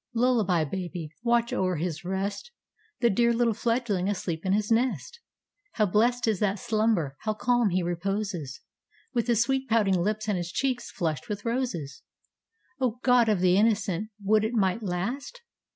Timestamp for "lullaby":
0.15-0.63